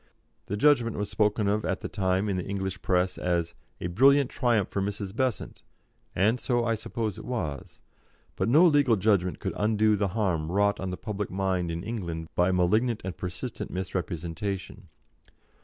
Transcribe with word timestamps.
The 0.47 0.57
judgment 0.57 0.97
was 0.97 1.11
spoken 1.11 1.47
of 1.47 1.63
at 1.63 1.81
the 1.81 1.87
time 1.87 2.27
in 2.27 2.35
the 2.35 2.43
English 2.43 2.81
press 2.81 3.19
as 3.19 3.53
a 3.79 3.85
"brilliant 3.85 4.31
triumph 4.31 4.69
for 4.69 4.81
Mrs. 4.81 5.15
Besant," 5.15 5.61
and 6.15 6.39
so 6.39 6.65
I 6.65 6.73
suppose 6.73 7.19
it 7.19 7.23
was; 7.23 7.81
but 8.35 8.49
no 8.49 8.65
legal 8.65 8.95
judgment 8.95 9.37
could 9.37 9.53
undo 9.55 9.95
the 9.95 10.07
harm 10.17 10.51
wrought 10.51 10.79
on 10.79 10.89
the 10.89 10.97
public 10.97 11.29
mind 11.29 11.69
in 11.69 11.83
England 11.83 12.29
by 12.33 12.49
malignant 12.51 13.03
and 13.05 13.15
persistent 13.15 13.69
misrepresentation. 13.69 14.89